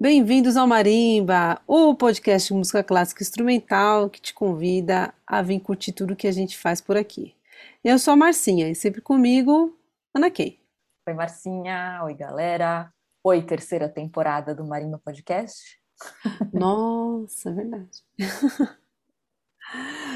Bem-vindos 0.00 0.56
ao 0.56 0.64
Marimba, 0.64 1.60
o 1.66 1.92
podcast 1.92 2.46
de 2.46 2.54
música 2.54 2.84
clássica 2.84 3.20
instrumental 3.20 4.08
que 4.08 4.20
te 4.20 4.32
convida 4.32 5.12
a 5.26 5.42
vir 5.42 5.58
curtir 5.58 5.90
tudo 5.90 6.14
que 6.14 6.28
a 6.28 6.30
gente 6.30 6.56
faz 6.56 6.80
por 6.80 6.96
aqui. 6.96 7.34
Eu 7.82 7.98
sou 7.98 8.14
a 8.14 8.16
Marcinha 8.16 8.70
e 8.70 8.76
sempre 8.76 9.00
comigo, 9.00 9.76
Ana 10.14 10.30
Kay. 10.30 10.60
Oi, 11.08 11.14
Marcinha. 11.14 12.00
Oi, 12.04 12.14
galera. 12.14 12.94
Oi, 13.24 13.42
terceira 13.42 13.88
temporada 13.88 14.54
do 14.54 14.64
Marimba 14.64 15.00
Podcast. 15.04 15.80
Nossa, 16.52 17.50
é 17.50 17.52
verdade. 17.52 18.04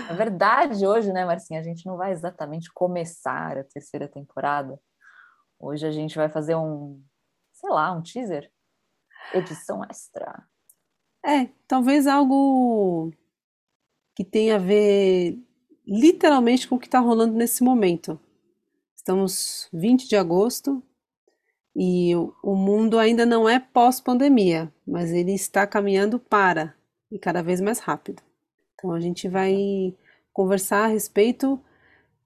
É 0.08 0.14
verdade, 0.14 0.86
hoje, 0.86 1.12
né, 1.12 1.26
Marcinha? 1.26 1.60
A 1.60 1.62
gente 1.62 1.84
não 1.84 1.98
vai 1.98 2.10
exatamente 2.10 2.70
começar 2.72 3.58
a 3.58 3.64
terceira 3.64 4.08
temporada. 4.08 4.80
Hoje 5.60 5.86
a 5.86 5.90
gente 5.90 6.16
vai 6.16 6.30
fazer 6.30 6.56
um, 6.56 7.02
sei 7.52 7.68
lá, 7.68 7.92
um 7.92 8.02
teaser 8.02 8.50
edição 9.34 9.84
extra. 9.84 10.46
É, 11.24 11.48
talvez 11.68 12.06
algo 12.06 13.12
que 14.14 14.24
tenha 14.24 14.56
a 14.56 14.58
ver 14.58 15.38
literalmente 15.86 16.68
com 16.68 16.76
o 16.76 16.78
que 16.78 16.86
está 16.86 16.98
rolando 16.98 17.34
nesse 17.34 17.62
momento. 17.62 18.18
Estamos 18.94 19.68
20 19.72 20.08
de 20.08 20.16
agosto 20.16 20.82
e 21.74 22.12
o 22.42 22.54
mundo 22.54 22.98
ainda 22.98 23.24
não 23.24 23.48
é 23.48 23.58
pós-pandemia, 23.58 24.72
mas 24.86 25.10
ele 25.10 25.32
está 25.32 25.66
caminhando 25.66 26.18
para 26.18 26.74
e 27.10 27.18
cada 27.18 27.42
vez 27.42 27.60
mais 27.60 27.78
rápido. 27.78 28.22
Então 28.74 28.92
a 28.92 29.00
gente 29.00 29.28
vai 29.28 29.94
conversar 30.32 30.84
a 30.84 30.88
respeito 30.88 31.60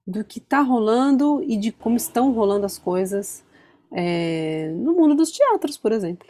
do 0.05 0.23
que 0.23 0.39
está 0.39 0.61
rolando 0.61 1.43
e 1.43 1.57
de 1.57 1.71
como 1.71 1.97
estão 1.97 2.31
rolando 2.31 2.65
as 2.65 2.77
coisas 2.77 3.43
é, 3.91 4.71
no 4.75 4.93
mundo 4.93 5.15
dos 5.15 5.31
teatros, 5.31 5.77
por 5.77 5.91
exemplo. 5.91 6.27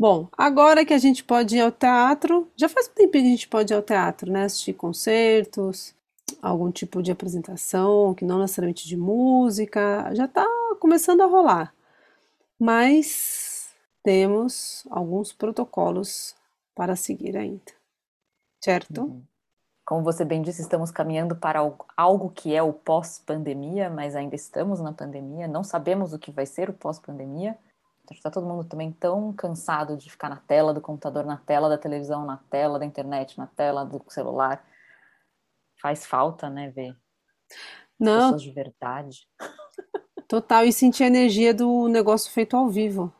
Bom, 0.00 0.28
agora 0.32 0.82
que 0.82 0.94
a 0.94 0.98
gente 0.98 1.22
pode 1.22 1.56
ir 1.56 1.60
ao 1.60 1.70
teatro, 1.70 2.50
já 2.56 2.70
faz 2.70 2.88
um 2.88 2.94
tempinho 2.94 3.24
que 3.24 3.28
a 3.28 3.36
gente 3.36 3.48
pode 3.48 3.70
ir 3.70 3.76
ao 3.76 3.82
teatro, 3.82 4.32
né? 4.32 4.44
Assistir 4.44 4.72
concertos, 4.72 5.94
algum 6.40 6.70
tipo 6.70 7.02
de 7.02 7.12
apresentação, 7.12 8.14
que 8.14 8.24
não 8.24 8.38
necessariamente 8.38 8.88
de 8.88 8.96
música, 8.96 10.10
já 10.14 10.24
está 10.24 10.46
começando 10.80 11.20
a 11.20 11.26
rolar. 11.26 11.74
Mas 12.58 13.74
temos 14.02 14.86
alguns 14.88 15.34
protocolos 15.34 16.34
para 16.74 16.96
seguir 16.96 17.36
ainda, 17.36 17.60
certo? 18.58 19.02
Uhum. 19.02 19.22
Como 19.84 20.02
você 20.02 20.24
bem 20.24 20.40
disse, 20.40 20.62
estamos 20.62 20.90
caminhando 20.90 21.36
para 21.36 21.60
algo 21.94 22.30
que 22.30 22.54
é 22.54 22.62
o 22.62 22.72
pós-pandemia, 22.72 23.90
mas 23.90 24.16
ainda 24.16 24.34
estamos 24.34 24.80
na 24.80 24.94
pandemia, 24.94 25.46
não 25.46 25.62
sabemos 25.62 26.14
o 26.14 26.18
que 26.18 26.30
vai 26.30 26.46
ser 26.46 26.70
o 26.70 26.72
pós-pandemia 26.72 27.54
está 28.18 28.30
todo 28.30 28.46
mundo 28.46 28.64
também 28.64 28.92
tão 28.92 29.32
cansado 29.32 29.96
de 29.96 30.10
ficar 30.10 30.28
na 30.28 30.36
tela 30.36 30.74
do 30.74 30.80
computador, 30.80 31.24
na 31.24 31.36
tela 31.36 31.68
da 31.68 31.78
televisão, 31.78 32.24
na 32.24 32.36
tela 32.36 32.78
da 32.78 32.84
internet, 32.84 33.38
na 33.38 33.46
tela 33.46 33.84
do 33.84 34.02
celular. 34.08 34.64
Faz 35.80 36.04
falta, 36.04 36.50
né, 36.50 36.70
ver 36.70 36.96
Não. 37.98 38.32
pessoas 38.32 38.42
de 38.42 38.50
verdade. 38.50 39.28
Total, 40.28 40.64
e 40.64 40.72
sentir 40.72 41.04
a 41.04 41.08
energia 41.08 41.54
do 41.54 41.88
negócio 41.88 42.30
feito 42.30 42.56
ao 42.56 42.68
vivo. 42.68 43.12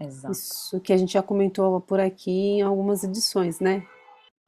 Exato. 0.00 0.32
Isso 0.32 0.80
que 0.80 0.92
a 0.92 0.96
gente 0.96 1.12
já 1.12 1.22
comentou 1.22 1.80
por 1.80 2.00
aqui 2.00 2.30
em 2.30 2.62
algumas 2.62 3.04
edições, 3.04 3.60
né? 3.60 3.86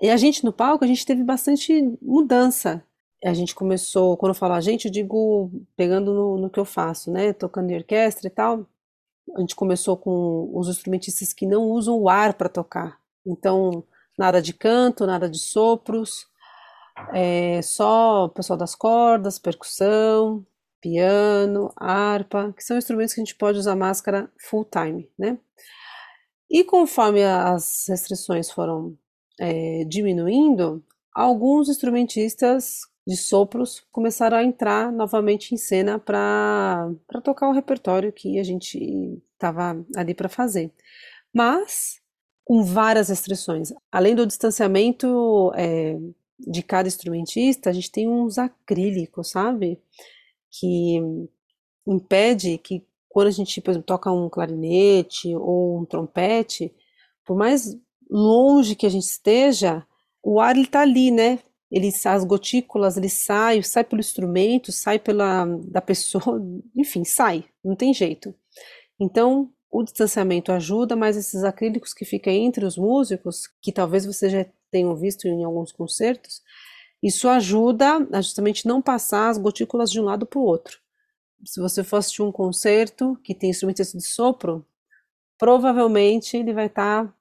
E 0.03 0.11
a 0.11 0.17
gente 0.17 0.45
no 0.45 0.53
palco, 0.53 0.85
a 0.85 0.89
gente 0.89 1.07
teve 1.07 1.23
bastante 1.23 1.97
mudança. 2.03 2.85
A 3.25 3.33
gente 3.33 3.55
começou, 3.55 4.17
quando 4.17 4.31
eu 4.31 4.35
falo 4.35 4.55
a 4.55 4.61
gente, 4.61 4.87
eu 4.87 4.91
digo 4.91 5.51
pegando 5.75 6.13
no, 6.13 6.37
no 6.37 6.51
que 6.51 6.61
eu 6.61 6.67
faço, 6.67 7.11
né? 7.11 7.33
Tocando 7.33 7.71
em 7.71 7.77
orquestra 7.77 8.27
e 8.27 8.31
tal 8.31 8.67
a 9.35 9.41
gente 9.41 9.57
começou 9.57 9.97
com 9.97 10.51
os 10.55 10.69
instrumentistas 10.69 11.33
que 11.33 11.47
não 11.47 11.65
usam 11.65 11.99
o 11.99 12.09
ar 12.09 12.35
para 12.35 12.49
tocar. 12.49 12.99
Então, 13.27 13.85
nada 14.19 14.41
de 14.41 14.53
canto, 14.53 15.07
nada 15.07 15.29
de 15.29 15.39
sopros, 15.39 16.27
é 17.13 17.61
só 17.63 18.27
o 18.27 18.29
pessoal 18.29 18.57
das 18.57 18.75
cordas, 18.75 19.39
percussão, 19.39 20.47
piano, 20.81 21.73
harpa, 21.77 22.53
que 22.57 22.63
são 22.63 22.79
instrumentos 22.79 23.15
que 23.15 23.21
a 23.21 23.25
gente 23.25 23.35
pode 23.35 23.59
usar 23.59 23.77
máscara 23.77 24.31
full 24.39 24.65
time, 24.65 25.11
né? 25.19 25.39
E 26.49 26.63
conforme 26.63 27.25
as 27.25 27.87
restrições 27.89 28.51
foram 28.51 28.97
é, 29.41 29.85
diminuindo, 29.85 30.85
alguns 31.13 31.69
instrumentistas 31.69 32.83
de 33.07 33.17
sopros 33.17 33.85
começaram 33.93 34.37
a 34.37 34.43
entrar 34.43 34.91
novamente 34.91 35.55
em 35.55 35.57
cena 35.57 35.99
para 35.99 36.91
tocar 37.23 37.49
o 37.49 37.53
repertório 37.53 38.13
que 38.13 38.39
a 38.41 38.43
gente 38.43 39.23
estava 39.33 39.85
ali 39.95 40.13
para 40.13 40.29
fazer. 40.29 40.73
Mas 41.33 42.01
com 42.45 42.63
várias 42.63 43.09
restrições. 43.09 43.73
Além 43.91 44.15
do 44.15 44.27
distanciamento 44.27 45.53
é, 45.57 45.99
de 46.39 46.63
cada 46.63 46.89
instrumentista, 46.89 47.71
a 47.71 47.73
gente 47.73 47.91
tem 47.91 48.09
uns 48.09 48.39
acrílicos, 48.39 49.31
sabe? 49.31 49.81
Que 50.51 51.01
impede 51.87 52.59
que 52.59 52.85
quando 53.09 53.29
a 53.29 53.33
gente, 53.33 53.61
por 53.61 53.71
exemplo, 53.71 53.87
toca 53.87 54.13
um 54.13 54.29
clarinete 54.29 55.35
ou 55.35 55.81
um 55.81 55.85
trompete, 55.85 56.73
por 57.25 57.37
mais 57.37 57.77
longe 58.09 58.77
que 58.77 58.87
a 58.87 58.91
gente 58.91 59.07
esteja, 59.07 59.85
o 60.23 60.41
ar 60.41 60.57
está 60.57 60.83
ali, 60.83 61.11
né? 61.11 61.41
Ele, 61.71 61.91
as 62.05 62.25
gotículas, 62.25 62.97
ele 62.97 63.09
sai, 63.09 63.63
sai 63.63 63.85
pelo 63.85 64.01
instrumento, 64.01 64.71
sai 64.73 64.99
pela 64.99 65.47
da 65.69 65.81
pessoa, 65.81 66.41
enfim, 66.75 67.05
sai, 67.05 67.45
não 67.65 67.75
tem 67.75 67.93
jeito. 67.93 68.35
Então, 69.01 69.51
o 69.71 69.83
distanciamento 69.83 70.53
ajuda, 70.53 70.97
mas 70.97 71.17
esses 71.17 71.45
acrílicos 71.45 71.93
que 71.93 72.05
ficam 72.05 72.33
entre 72.33 72.65
os 72.65 72.79
músicos, 72.79 73.49
que 73.61 73.73
talvez 73.73 74.07
você 74.07 74.31
já 74.31 74.47
tenham 74.71 74.95
visto 74.97 75.27
em 75.27 75.45
alguns 75.45 75.73
concertos, 75.73 76.41
isso 77.03 77.29
ajuda 77.29 78.07
a 78.13 78.21
justamente 78.21 78.67
não 78.67 78.81
passar 78.81 79.29
as 79.29 79.39
gotículas 79.39 79.91
de 79.91 80.01
um 80.01 80.05
lado 80.05 80.25
para 80.27 80.39
o 80.39 80.45
outro. 80.45 80.79
Se 81.45 81.61
você 81.61 81.85
for 81.85 81.99
assistir 81.99 82.23
um 82.23 82.33
concerto 82.33 83.17
que 83.23 83.35
tem 83.35 83.51
instrumentos 83.51 83.93
de 83.93 84.03
sopro, 84.03 84.67
provavelmente 85.39 86.37
ele 86.37 86.53
vai 86.53 86.67
estar 86.67 87.07
tá 87.07 87.15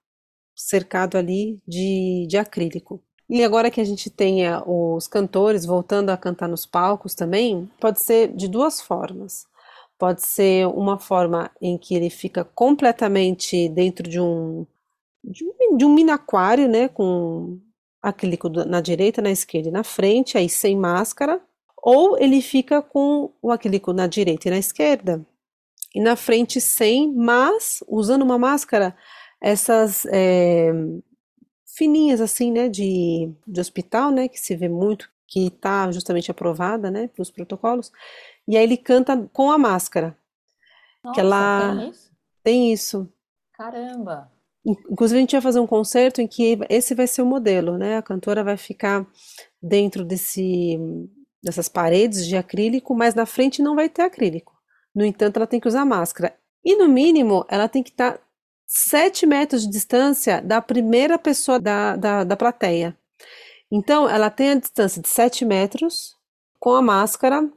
cercado 0.54 1.18
ali 1.18 1.60
de, 1.68 2.26
de 2.28 2.38
acrílico. 2.38 3.02
E 3.28 3.42
agora 3.42 3.70
que 3.70 3.80
a 3.80 3.84
gente 3.84 4.08
tenha 4.08 4.62
os 4.66 5.08
cantores 5.08 5.64
voltando 5.64 6.10
a 6.10 6.16
cantar 6.16 6.48
nos 6.48 6.64
palcos 6.64 7.14
também, 7.14 7.68
pode 7.80 8.00
ser 8.00 8.28
de 8.28 8.46
duas 8.48 8.80
formas. 8.80 9.46
Pode 9.98 10.22
ser 10.22 10.66
uma 10.68 10.98
forma 10.98 11.50
em 11.60 11.76
que 11.78 11.94
ele 11.94 12.10
fica 12.10 12.44
completamente 12.44 13.68
dentro 13.68 14.08
de 14.08 14.20
um 14.20 14.66
de 15.24 15.44
um, 15.44 15.76
de 15.76 15.84
um 15.84 15.92
mini 15.92 16.10
aquário, 16.12 16.68
né, 16.68 16.88
com 16.88 17.58
acrílico 18.00 18.48
na 18.48 18.80
direita, 18.80 19.20
na 19.20 19.30
esquerda 19.30 19.68
e 19.68 19.72
na 19.72 19.82
frente, 19.82 20.38
aí 20.38 20.48
sem 20.48 20.76
máscara, 20.76 21.40
ou 21.82 22.16
ele 22.18 22.40
fica 22.40 22.80
com 22.80 23.32
o 23.42 23.50
acrílico 23.50 23.92
na 23.92 24.06
direita 24.06 24.48
e 24.48 24.50
na 24.52 24.58
esquerda 24.58 25.26
e 25.94 26.00
na 26.00 26.14
frente 26.14 26.60
sem, 26.60 27.12
mas 27.12 27.82
usando 27.88 28.22
uma 28.22 28.38
máscara 28.38 28.94
essas 29.40 30.06
é, 30.06 30.72
fininhas 31.76 32.20
assim, 32.20 32.50
né, 32.50 32.68
de, 32.68 33.30
de 33.46 33.60
hospital, 33.60 34.10
né, 34.10 34.28
que 34.28 34.40
se 34.40 34.56
vê 34.56 34.68
muito, 34.68 35.10
que 35.26 35.48
está 35.48 35.90
justamente 35.92 36.30
aprovada, 36.30 36.90
né, 36.90 37.08
para 37.08 37.22
os 37.22 37.30
protocolos. 37.30 37.92
E 38.48 38.56
aí 38.56 38.62
ele 38.62 38.76
canta 38.76 39.28
com 39.32 39.50
a 39.50 39.58
máscara. 39.58 40.16
Nossa, 41.04 41.14
que 41.14 41.20
ela 41.20 41.76
tem 41.76 41.90
isso? 41.90 42.10
Tem 42.42 42.72
isso. 42.72 43.08
Caramba. 43.52 44.32
Inclusive 44.64 45.18
a 45.18 45.20
gente 45.20 45.32
vai 45.32 45.40
fazer 45.40 45.60
um 45.60 45.66
concerto 45.66 46.20
em 46.20 46.26
que 46.26 46.58
esse 46.68 46.94
vai 46.94 47.06
ser 47.06 47.22
o 47.22 47.26
modelo, 47.26 47.76
né? 47.78 47.98
A 47.98 48.02
cantora 48.02 48.42
vai 48.42 48.56
ficar 48.56 49.06
dentro 49.62 50.04
desse 50.04 50.78
dessas 51.42 51.68
paredes 51.68 52.26
de 52.26 52.36
acrílico, 52.36 52.92
mas 52.92 53.14
na 53.14 53.24
frente 53.24 53.62
não 53.62 53.76
vai 53.76 53.88
ter 53.88 54.02
acrílico. 54.02 54.52
No 54.92 55.04
entanto, 55.04 55.36
ela 55.36 55.46
tem 55.46 55.60
que 55.60 55.68
usar 55.68 55.84
máscara. 55.84 56.34
E 56.64 56.74
no 56.74 56.88
mínimo, 56.88 57.44
ela 57.48 57.68
tem 57.68 57.84
que 57.84 57.90
estar 57.90 58.14
tá 58.14 58.20
7 58.66 59.26
metros 59.26 59.62
de 59.62 59.70
distância 59.70 60.42
da 60.42 60.60
primeira 60.60 61.18
pessoa 61.18 61.60
da, 61.60 61.96
da, 61.96 62.24
da 62.24 62.36
plateia. 62.36 62.96
Então, 63.70 64.08
ela 64.08 64.30
tem 64.30 64.50
a 64.50 64.58
distância 64.58 65.00
de 65.00 65.08
7 65.08 65.44
metros 65.44 66.16
com 66.58 66.74
a 66.74 66.82
máscara 66.82 67.48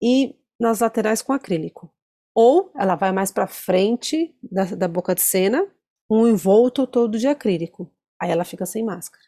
e 0.00 0.34
nas 0.60 0.80
laterais 0.80 1.22
com 1.22 1.32
acrílico. 1.32 1.90
Ou 2.34 2.70
ela 2.76 2.96
vai 2.96 3.12
mais 3.12 3.32
para 3.32 3.46
frente 3.46 4.34
da, 4.42 4.64
da 4.64 4.88
boca 4.88 5.14
de 5.14 5.22
cena, 5.22 5.66
um 6.10 6.26
envolto 6.28 6.86
todo 6.86 7.18
de 7.18 7.26
acrílico. 7.26 7.90
Aí 8.20 8.30
ela 8.30 8.44
fica 8.44 8.66
sem 8.66 8.84
máscara. 8.84 9.24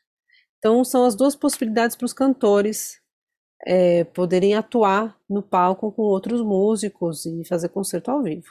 Então, 0.58 0.84
são 0.84 1.04
as 1.04 1.14
duas 1.14 1.34
possibilidades 1.34 1.96
para 1.96 2.04
os 2.04 2.12
cantores 2.12 3.00
é, 3.66 4.04
poderem 4.04 4.54
atuar 4.54 5.18
no 5.28 5.42
palco 5.42 5.90
com 5.92 6.02
outros 6.02 6.42
músicos 6.42 7.24
e 7.26 7.44
fazer 7.44 7.68
concerto 7.70 8.10
ao 8.10 8.22
vivo. 8.22 8.48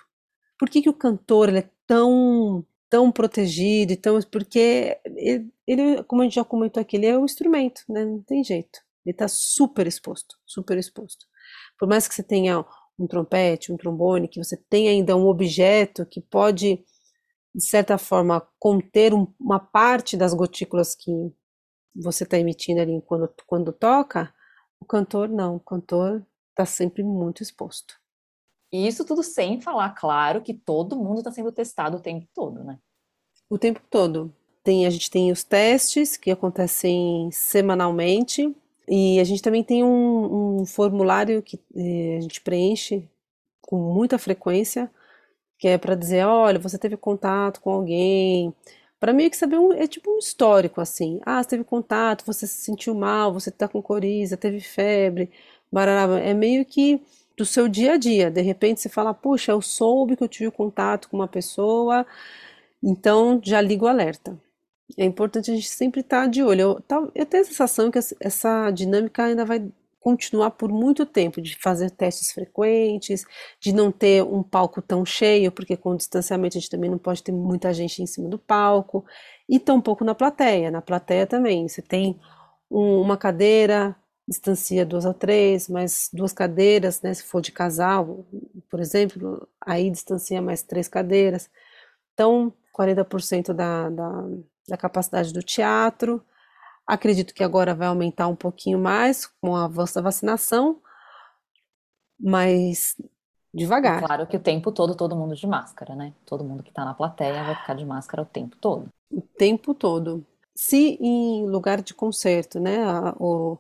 Por 0.58 0.70
que, 0.70 0.82
que 0.82 0.90
o 0.90 0.94
cantor 0.94 1.50
é 1.54 1.70
tão 1.88 2.66
tão 2.90 3.12
protegido, 3.12 3.98
tão 3.98 4.20
porque 4.32 4.98
ele, 5.06 5.52
ele, 5.68 6.04
como 6.04 6.22
a 6.22 6.26
gente 6.26 6.36
já 6.36 6.44
comentou 6.44 6.82
aqui, 6.82 6.98
ele 6.98 7.06
é 7.06 7.18
o 7.18 7.26
instrumento, 7.26 7.82
né? 7.90 8.06
Não 8.06 8.22
tem 8.22 8.44
jeito. 8.44 8.80
Ele 9.06 9.14
está 9.14 9.28
super 9.28 9.88
exposto, 9.88 10.38
super 10.46 10.78
exposto. 10.78 11.26
Por 11.80 11.88
mais 11.88 12.08
que 12.08 12.16
você 12.16 12.24
tenha 12.24 12.66
um 13.00 13.08
trompete, 13.08 13.72
um 13.72 13.78
trombone, 13.78 14.28
que 14.28 14.44
você 14.44 14.58
tenha 14.70 14.92
ainda 14.92 15.16
um 15.16 15.28
objeto 15.28 16.06
que 16.06 16.22
pode, 16.22 16.84
de 17.54 17.66
certa 17.66 17.98
forma, 17.98 18.46
conter 18.60 19.14
um, 19.14 19.28
uma 19.40 19.60
parte 19.60 20.18
das 20.18 20.34
gotículas 20.34 20.96
que 20.96 21.12
você 21.96 22.24
está 22.24 22.38
emitindo 22.38 22.82
ali 22.82 23.02
quando, 23.06 23.30
quando 23.46 23.74
toca, 23.74 24.34
o 24.80 24.86
cantor 24.86 25.30
não, 25.30 25.56
o 25.56 25.60
cantor 25.60 26.26
está 26.52 26.66
sempre 26.66 27.04
muito 27.04 27.42
exposto. 27.44 27.96
E 28.72 28.88
isso 28.88 29.06
tudo 29.06 29.24
sem 29.24 29.62
falar, 29.62 29.92
claro, 29.92 30.42
que 30.42 30.54
todo 30.54 30.98
mundo 30.98 31.20
está 31.20 31.32
sendo 31.32 31.52
testado 31.52 31.98
o 31.98 32.02
tempo 32.02 32.26
todo, 32.34 32.64
né? 32.64 32.78
O 33.50 33.58
tempo 33.58 33.82
todo. 33.90 34.34
Tem, 34.64 34.86
a 34.86 34.90
gente 34.90 35.10
tem 35.10 35.32
os 35.32 35.44
testes 35.44 36.18
que 36.18 36.30
acontecem 36.30 37.30
semanalmente 37.32 38.54
e 38.88 39.20
a 39.20 39.24
gente 39.24 39.42
também 39.42 39.64
tem 39.64 39.84
um, 39.84 40.62
um 40.62 40.66
formulário 40.66 41.42
que 41.42 41.60
eh, 41.76 42.18
a 42.18 42.22
gente 42.22 42.42
preenche 42.42 43.08
com 43.62 43.78
muita 43.78 44.18
frequência, 44.18 44.92
que 45.58 45.68
é 45.68 45.78
para 45.78 45.96
dizer, 45.96 46.26
olha, 46.26 46.60
você 46.60 46.78
teve 46.78 46.98
contato 46.98 47.62
com 47.62 47.72
alguém, 47.72 48.54
para 49.00 49.14
meio 49.14 49.30
que 49.30 49.38
saber 49.38 49.58
um, 49.60 49.74
é 49.74 49.88
tipo 49.88 50.12
um 50.12 50.20
histórico 50.20 50.82
assim. 50.82 51.20
Ah, 51.26 51.42
você 51.44 51.50
teve 51.50 51.64
contato, 51.64 52.26
você 52.26 52.48
se 52.48 52.64
sentiu 52.64 52.96
mal, 52.96 53.34
você 53.34 53.50
está 53.50 53.68
com 53.68 53.82
coriza, 53.82 54.38
teve 54.38 54.60
febre, 54.60 55.30
barará, 55.72 56.20
é 56.20 56.34
meio 56.34 56.66
que 56.66 57.02
do 57.38 57.46
seu 57.46 57.68
dia 57.70 57.94
a 57.94 57.98
dia. 57.98 58.32
De 58.32 58.42
repente 58.42 58.82
você 58.82 58.90
fala, 58.90 59.14
puxa, 59.14 59.52
eu 59.52 59.62
soube 59.62 60.18
que 60.18 60.24
eu 60.24 60.28
tive 60.28 60.52
contato 60.52 61.10
com 61.10 61.18
uma 61.18 61.28
pessoa, 61.28 62.06
então 62.84 63.40
já 63.44 63.62
ligo 63.62 63.86
o 63.86 63.88
alerta. 63.88 64.38
É 64.98 65.06
importante 65.06 65.52
a 65.52 65.56
gente 65.56 65.70
sempre 65.70 66.02
estar 66.02 66.24
tá 66.24 66.28
de 66.28 66.42
olho. 66.44 66.62
Eu, 66.62 66.84
eu 67.16 67.26
tenho 67.26 67.44
a 67.44 67.46
sensação 67.46 67.92
que 67.92 68.00
essa 68.20 68.72
dinâmica 68.72 69.26
ainda 69.26 69.46
vai 69.46 69.70
continuar 70.00 70.52
por 70.52 70.70
muito 70.72 71.06
tempo, 71.06 71.42
de 71.42 71.58
fazer 71.58 71.92
testes 71.92 72.32
frequentes, 72.32 73.26
de 73.60 73.74
não 73.74 73.92
ter 73.92 74.24
um 74.24 74.42
palco 74.42 74.82
tão 74.82 75.06
cheio, 75.06 75.52
porque 75.52 75.76
com 75.76 75.90
o 75.92 75.98
distanciamento 75.98 76.58
a 76.58 76.62
gente 76.62 76.70
também 76.70 76.90
não 76.90 76.98
pode 76.98 77.22
ter 77.22 77.34
muita 77.34 77.74
gente 77.74 78.02
em 78.02 78.06
cima 78.08 78.30
do 78.30 78.40
palco, 78.40 79.06
e 79.50 79.60
tampouco 79.60 80.06
na 80.06 80.16
plateia. 80.16 80.72
Na 80.72 80.82
plateia 80.82 81.28
também, 81.28 81.68
você 81.68 81.82
tem 81.82 82.18
um, 82.72 83.02
uma 83.02 83.18
cadeira, 83.18 83.96
distancia 84.28 84.86
duas 84.86 85.06
ou 85.06 85.14
três, 85.14 85.70
mais 85.70 86.10
duas 86.12 86.34
cadeiras, 86.34 87.02
né, 87.02 87.14
se 87.14 87.24
for 87.24 87.42
de 87.42 87.52
casal, 87.52 88.26
por 88.70 88.80
exemplo, 88.80 89.48
aí 89.62 89.90
distancia 89.90 90.42
mais 90.42 90.62
três 90.62 90.88
cadeiras. 90.88 91.50
Então, 92.14 92.54
40% 92.78 93.54
da, 93.54 93.90
da, 93.90 94.12
da 94.68 94.78
capacidade 94.78 95.34
do 95.34 95.42
teatro. 95.42 96.24
Acredito 96.86 97.34
que 97.34 97.44
agora 97.44 97.74
vai 97.74 97.88
aumentar 97.88 98.28
um 98.28 98.36
pouquinho 98.36 98.80
mais 98.80 99.26
com 99.26 99.52
o 99.52 99.56
avanço 99.56 99.96
da 99.96 100.02
vacinação, 100.02 100.80
mas 102.20 102.96
devagar. 103.54 104.00
Claro 104.06 104.28
que 104.28 104.38
o 104.38 104.40
tempo 104.40 104.72
todo 104.72 104.96
todo 104.96 105.16
mundo 105.16 105.36
de 105.36 105.48
máscara, 105.48 105.96
né? 105.96 106.14
Todo 106.26 106.44
mundo 106.44 106.64
que 106.64 106.70
está 106.70 106.86
na 106.86 106.94
plateia 106.94 107.44
vai 107.44 107.56
ficar 107.56 107.74
de 107.74 107.86
máscara 107.86 108.24
o 108.24 108.26
tempo 108.26 108.56
todo. 108.58 108.90
O 109.12 109.22
tempo 109.22 109.74
todo. 109.74 110.26
Se 110.56 110.98
em 111.02 111.46
lugar 111.48 111.82
de 111.82 111.94
concerto, 111.94 112.60
né, 112.60 112.80
o, 113.20 113.58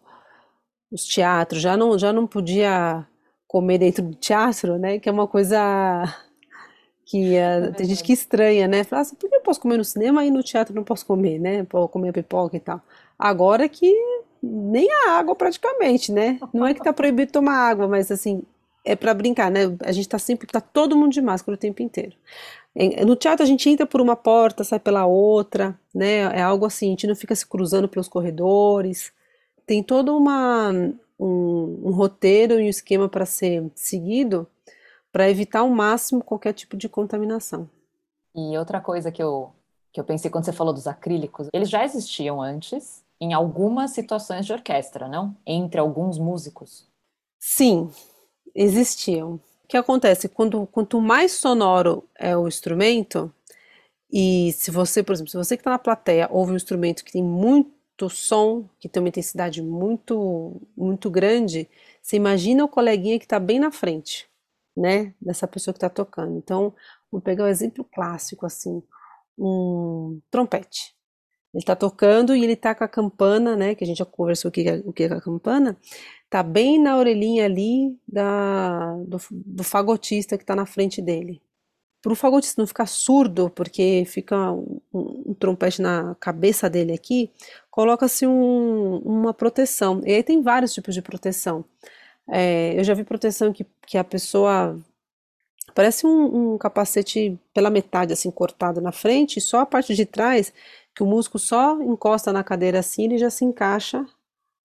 os 0.91 1.05
teatros 1.05 1.61
já 1.61 1.75
não 1.77 1.97
já 1.97 2.13
não 2.13 2.27
podia 2.27 3.05
comer 3.47 3.77
dentro 3.77 4.03
do 4.03 4.15
teatro, 4.15 4.77
né, 4.77 4.99
que 4.99 5.09
é 5.09 5.11
uma 5.11 5.27
coisa 5.27 5.57
que 7.07 7.35
uh, 7.37 7.73
tem 7.73 7.87
gente 7.87 8.03
que 8.03 8.11
estranha, 8.11 8.67
né? 8.67 8.83
Fala 8.83 9.01
assim, 9.01 9.15
por 9.15 9.29
que 9.29 9.35
eu 9.35 9.41
posso 9.41 9.61
comer 9.61 9.77
no 9.77 9.85
cinema 9.85 10.25
e 10.25 10.29
no 10.29 10.43
teatro 10.43 10.75
não 10.75 10.83
posso 10.83 11.05
comer, 11.05 11.39
né? 11.39 11.63
Posso 11.63 11.87
comer 11.87 12.11
pipoca 12.11 12.57
e 12.57 12.59
tal. 12.59 12.81
Agora 13.17 13.69
que 13.69 13.95
nem 14.43 14.89
a 14.91 15.11
água 15.11 15.33
praticamente, 15.33 16.11
né? 16.11 16.37
Não 16.53 16.67
é 16.67 16.73
que 16.73 16.83
tá 16.83 16.91
proibido 16.91 17.31
tomar 17.31 17.53
água, 17.53 17.87
mas 17.87 18.11
assim, 18.11 18.43
é 18.83 18.93
para 18.93 19.13
brincar, 19.13 19.49
né? 19.49 19.61
A 19.85 19.91
gente 19.93 20.09
tá 20.09 20.19
sempre, 20.19 20.47
tá 20.47 20.59
todo 20.59 20.97
mundo 20.97 21.13
de 21.13 21.21
máscara 21.21 21.55
o 21.55 21.57
tempo 21.57 21.81
inteiro. 21.81 22.13
No 23.05 23.15
teatro 23.15 23.41
a 23.43 23.47
gente 23.47 23.69
entra 23.69 23.85
por 23.87 24.01
uma 24.01 24.15
porta, 24.15 24.65
sai 24.65 24.79
pela 24.79 25.05
outra, 25.05 25.79
né? 25.95 26.19
É 26.37 26.41
algo 26.41 26.65
assim, 26.65 26.87
a 26.87 26.89
gente 26.89 27.07
não 27.07 27.15
fica 27.15 27.33
se 27.33 27.47
cruzando 27.47 27.87
pelos 27.87 28.09
corredores. 28.09 29.13
Tem 29.67 29.83
todo 29.83 30.17
uma, 30.17 30.71
um, 31.19 31.81
um 31.83 31.91
roteiro 31.91 32.59
e 32.59 32.63
um 32.63 32.69
esquema 32.69 33.07
para 33.07 33.25
ser 33.25 33.69
seguido 33.75 34.47
para 35.11 35.29
evitar 35.29 35.59
ao 35.59 35.69
máximo 35.69 36.23
qualquer 36.23 36.53
tipo 36.53 36.77
de 36.77 36.87
contaminação. 36.87 37.69
E 38.35 38.57
outra 38.57 38.79
coisa 38.79 39.11
que 39.11 39.21
eu, 39.21 39.51
que 39.91 39.99
eu 39.99 40.03
pensei 40.03 40.31
quando 40.31 40.45
você 40.45 40.53
falou 40.53 40.73
dos 40.73 40.87
acrílicos, 40.87 41.47
eles 41.53 41.69
já 41.69 41.83
existiam 41.83 42.41
antes 42.41 43.03
em 43.19 43.33
algumas 43.33 43.91
situações 43.91 44.45
de 44.45 44.53
orquestra, 44.53 45.07
não? 45.07 45.35
Entre 45.45 45.79
alguns 45.79 46.19
músicos. 46.19 46.87
Sim, 47.39 47.89
existiam. 48.53 49.35
O 49.63 49.67
que 49.67 49.75
acontece? 49.75 50.29
Quando, 50.29 50.67
quanto 50.67 51.01
mais 51.01 51.33
sonoro 51.33 52.03
é 52.15 52.37
o 52.37 52.47
instrumento, 52.47 53.33
e 54.11 54.53
se 54.53 54.71
você, 54.71 55.03
por 55.03 55.13
exemplo, 55.13 55.31
se 55.31 55.37
você 55.37 55.57
que 55.57 55.61
está 55.61 55.71
na 55.71 55.79
plateia 55.79 56.29
ouve 56.31 56.53
um 56.53 56.55
instrumento 56.55 57.03
que 57.03 57.11
tem 57.11 57.23
muito 57.23 57.76
som, 58.09 58.69
que 58.79 58.87
tem 58.87 59.01
uma 59.01 59.09
intensidade 59.09 59.61
muito, 59.61 60.61
muito 60.75 61.09
grande, 61.09 61.67
você 62.01 62.15
imagina 62.15 62.63
o 62.63 62.69
coleguinha 62.69 63.17
que 63.17 63.25
está 63.25 63.39
bem 63.39 63.59
na 63.59 63.71
frente 63.71 64.29
né, 64.77 65.13
dessa 65.19 65.47
pessoa 65.47 65.73
que 65.73 65.77
está 65.77 65.89
tocando. 65.89 66.37
Então, 66.37 66.73
vou 67.11 67.19
pegar 67.19 67.45
um 67.45 67.47
exemplo 67.47 67.83
clássico, 67.83 68.45
assim, 68.45 68.83
um 69.37 70.21
trompete. 70.29 70.95
Ele 71.53 71.61
está 71.63 71.75
tocando 71.75 72.35
e 72.35 72.43
ele 72.43 72.53
está 72.53 72.75
com 72.75 72.83
a 72.83 72.87
campana, 72.87 73.55
né, 73.55 73.73
que 73.73 73.83
a 73.83 73.87
gente 73.87 73.97
já 73.97 74.05
conversou 74.05 74.49
o 74.49 74.51
que 74.51 74.69
é, 74.69 74.75
o 74.85 74.93
que 74.93 75.03
é 75.03 75.07
a 75.07 75.21
campana, 75.21 75.75
tá 76.29 76.43
bem 76.43 76.79
na 76.79 76.97
orelhinha 76.97 77.45
ali 77.45 77.97
da, 78.07 78.95
do, 79.07 79.17
do 79.31 79.63
fagotista 79.63 80.37
que 80.37 80.43
está 80.43 80.55
na 80.55 80.65
frente 80.65 81.01
dele. 81.01 81.41
Para 82.07 82.13
o 82.13 82.15
fagotista 82.15 82.61
não 82.61 82.65
ficar 82.65 82.85
surdo, 82.85 83.49
porque 83.49 84.05
fica 84.07 84.53
um, 84.53 84.79
um, 84.93 85.33
trompete 85.33 85.81
na 85.81 86.15
cabeça 86.21 86.69
dele 86.69 86.93
aqui, 86.93 87.29
coloca-se 87.69 88.25
um, 88.25 88.99
uma 88.99 89.33
proteção. 89.33 90.01
E 90.05 90.13
aí 90.13 90.23
tem 90.23 90.41
vários 90.41 90.73
tipos 90.73 90.95
de 90.95 91.01
proteção. 91.01 91.65
É, 92.25 92.79
eu 92.79 92.83
já 92.85 92.93
vi 92.93 93.03
proteção 93.03 93.51
que, 93.51 93.65
que 93.85 93.97
a 93.97 94.05
pessoa 94.05 94.79
parece 95.75 96.07
um, 96.07 96.53
um, 96.53 96.57
capacete 96.57 97.37
pela 97.53 97.69
metade 97.69 98.13
assim 98.13 98.31
cortado 98.31 98.79
na 98.79 98.93
frente, 98.93 99.39
e 99.39 99.41
só 99.41 99.59
a 99.59 99.65
parte 99.65 99.93
de 99.93 100.05
trás 100.05 100.53
que 100.95 101.03
o 101.03 101.05
músico 101.05 101.37
só 101.37 101.77
encosta 101.81 102.31
na 102.31 102.41
cadeira 102.41 102.79
assim, 102.79 103.03
ele 103.03 103.17
já 103.17 103.29
se 103.29 103.43
encaixa 103.43 104.05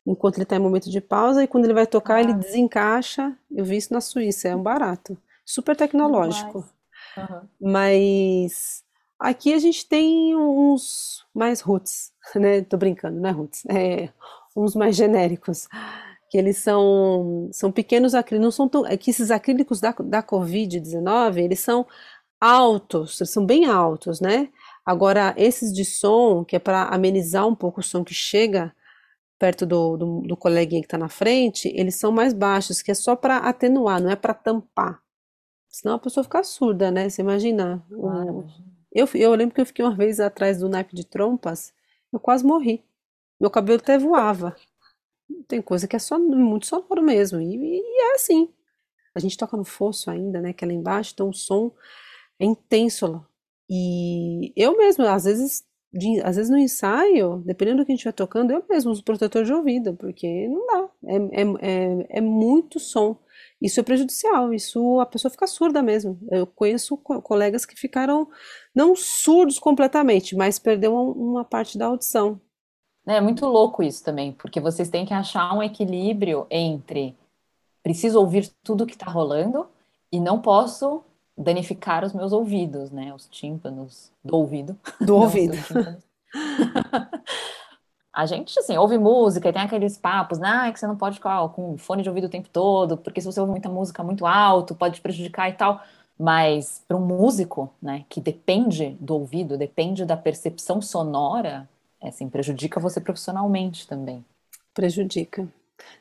enquanto 0.07 0.37
ele 0.37 0.45
está 0.45 0.55
em 0.55 0.61
momento 0.61 0.89
de 0.89 1.01
pausa 1.01 1.43
e 1.43 1.49
quando 1.49 1.65
ele 1.65 1.75
vai 1.75 1.89
tocar 1.89 2.19
ah. 2.19 2.21
ele 2.21 2.35
desencaixa. 2.35 3.37
Eu 3.51 3.65
vi 3.65 3.79
isso 3.79 3.93
na 3.93 4.01
Suíça, 4.01 4.47
é 4.47 4.55
um 4.55 4.63
barato, 4.63 5.19
super 5.45 5.75
tecnológico. 5.75 6.65
Uhum. 7.17 7.49
Mas 7.61 8.85
aqui 9.19 9.53
a 9.55 9.59
gente 9.59 9.89
tem 9.89 10.35
uns 10.37 11.25
mais 11.35 11.61
roots, 11.61 12.13
né? 12.35 12.63
Tô 12.63 12.77
brincando, 12.77 13.21
não 13.21 13.29
é 13.29 13.33
roots, 13.33 13.65
é 13.67 14.09
uns 14.57 14.75
mais 14.75 14.97
genéricos 14.97 15.69
que 16.31 16.39
eles 16.39 16.57
são, 16.59 17.51
são 17.53 17.71
pequenos 17.71 18.15
acrílicos, 18.15 18.45
não 18.45 18.51
são 18.51 18.69
tão, 18.69 18.87
é 18.87 18.97
que 18.97 19.11
esses 19.11 19.31
acrílicos 19.31 19.81
da, 19.81 19.93
da 19.93 20.23
Covid-19, 20.23 21.37
eles 21.39 21.61
são 21.61 21.87
altos, 22.41 23.21
eles 23.21 23.31
são 23.31 23.45
bem 23.45 23.67
altos, 23.67 24.21
né? 24.21 24.49
Agora, 24.85 25.35
esses 25.37 25.73
de 25.73 25.85
som, 25.85 26.45
que 26.45 26.57
é 26.57 26.59
para 26.59 26.85
amenizar 26.85 27.47
um 27.47 27.55
pouco 27.55 27.81
o 27.81 27.83
som 27.83 28.03
que 28.03 28.15
chega 28.15 28.75
perto 29.39 29.67
do, 29.67 29.97
do, 29.97 30.21
do 30.23 30.37
coleguinha 30.37 30.81
que 30.81 30.87
está 30.87 30.97
na 30.97 31.09
frente, 31.09 31.71
eles 31.77 31.97
são 31.97 32.11
mais 32.11 32.33
baixos, 32.33 32.81
que 32.81 32.91
é 32.91 32.95
só 32.95 33.15
para 33.15 33.39
atenuar, 33.39 34.01
não 34.01 34.11
é 34.11 34.17
para 34.17 34.33
tampar. 34.33 35.03
Senão 35.73 35.95
a 35.95 35.99
pessoa 35.99 36.23
fica 36.23 36.45
surda, 36.45 36.91
né? 36.91 37.09
Você 37.09 37.23
imagina. 37.23 37.83
Claro. 37.89 38.47
eu, 38.93 39.09
eu 39.15 39.35
lembro 39.35 39.55
que 39.55 39.61
eu 39.63 39.67
fiquei 39.67 39.83
uma 39.83 39.97
vez 39.97 40.21
atrás 40.21 40.59
do 40.59 40.69
naipe 40.69 40.95
de 40.95 41.07
trompas, 41.07 41.73
eu 42.13 42.21
quase 42.21 42.45
morri. 42.45 42.85
Meu 43.41 43.51
cabelo 43.51 43.81
até 43.81 43.99
voava. 43.99 44.55
Tem 45.49 45.63
coisa 45.63 45.89
que 45.89 45.97
é 45.97 45.99
só 45.99 46.19
muito 46.19 46.67
sonoro 46.67 47.03
mesmo. 47.03 47.41
E, 47.41 47.57
e, 47.57 48.03
é 48.03 48.15
assim. 48.15 48.51
A 49.15 49.19
gente 49.19 49.37
toca 49.37 49.57
no 49.57 49.65
fosso 49.65 50.11
ainda, 50.11 50.41
né? 50.43 50.53
Que 50.53 50.65
é 50.65 50.69
lá 50.69 50.75
embaixo, 50.75 51.13
então 51.15 51.31
o 51.31 51.35
som 51.35 51.73
é 52.39 52.45
intenso. 52.45 53.25
E 53.69 54.53
eu 54.55 54.77
mesmo, 54.77 55.07
às 55.07 55.25
vezes, 55.25 55.65
de, 55.91 56.21
às 56.23 56.37
vezes 56.37 56.51
no 56.51 56.59
ensaio, 56.59 57.43
dependendo 57.47 57.79
do 57.79 57.87
que 57.87 57.93
a 57.93 57.97
gente 57.97 58.05
vai 58.05 58.13
tocando, 58.13 58.53
eu 58.53 58.63
mesmo 58.69 58.91
uso 58.91 59.03
protetor 59.03 59.45
de 59.45 59.53
ouvido, 59.55 59.95
porque 59.95 60.49
não 60.49 60.67
dá. 60.67 60.91
É, 61.07 61.17
é, 61.17 61.43
é, 61.61 62.07
é 62.19 62.21
muito 62.21 62.79
som. 62.79 63.17
Isso 63.63 63.79
é 63.79 63.83
prejudicial, 63.83 64.53
isso 64.53 64.99
a 64.99 65.07
pessoa 65.07 65.31
fica 65.31 65.47
surda 65.47 65.83
mesmo. 65.83 66.19
Eu 66.31 66.47
conheço 66.47 66.97
colegas 66.97 67.65
que 67.65 67.79
ficaram 67.79 68.29
não 68.75 68.97
surdos 68.97 69.59
completamente, 69.59 70.35
mas 70.35 70.59
perderam 70.59 71.13
uma 71.13 71.45
parte 71.45 71.79
da 71.79 71.87
audição. 71.87 72.41
É 73.07 73.21
muito 73.21 73.47
louco 73.47 73.83
isso 73.83 74.03
também, 74.03 74.33
porque 74.33 74.61
vocês 74.61 74.89
têm 74.89 75.07
que 75.07 75.15
achar 75.15 75.55
um 75.55 75.63
equilíbrio 75.63 76.47
entre 76.51 77.17
preciso 77.83 78.19
ouvir 78.19 78.51
tudo 78.63 78.87
que 78.87 78.95
está 78.95 79.11
rolando 79.11 79.67
e 80.11 80.21
não 80.21 80.41
posso 80.41 81.03
danificar 81.37 82.05
os 82.05 82.13
meus 82.13 82.33
ouvidos, 82.33 82.91
né? 82.91 83.13
Os 83.15 83.29
tímpanos 83.29 84.13
do 84.25 84.37
ouvido. 84.37 84.79
Do 85.01 85.17
ouvido. 85.19 85.55
A 88.13 88.27
gente, 88.27 88.59
assim, 88.59 88.77
ouve 88.77 88.99
música 88.99 89.49
e 89.49 89.53
tem 89.53 89.63
aqueles 89.63 89.97
papos, 89.97 90.39
né? 90.39 90.49
Ah, 90.49 90.73
que 90.73 90.79
você 90.79 90.87
não 90.87 90.97
pode 90.97 91.17
ficar 91.17 91.49
com 91.51 91.79
fone 91.79 92.03
de 92.03 92.09
ouvido 92.11 92.27
o 92.27 92.31
tempo 92.31 92.49
todo, 92.51 92.97
porque 92.99 93.21
se 93.21 93.27
você 93.27 93.41
ouve 93.41 93.53
muita 93.53 93.71
música 93.71 94.03
muito 94.03 94.27
alto, 94.27 94.75
pode 94.75 94.97
te 94.97 95.01
prejudicar 95.01 95.49
e 95.49 95.55
tal. 95.55 95.81
Mas 96.19 96.85
para 96.87 96.97
um 96.97 97.07
músico, 97.07 97.73
né, 97.81 98.05
que 98.09 98.21
depende 98.21 98.97
do 99.01 99.15
ouvido, 99.15 99.57
depende 99.57 100.05
da 100.05 100.17
percepção 100.17 100.81
sonora, 100.83 101.69
é, 102.01 102.09
assim, 102.09 102.29
prejudica 102.29 102.79
você 102.79 103.01
profissionalmente 103.01 103.87
também. 103.89 104.23
Prejudica. 104.75 105.49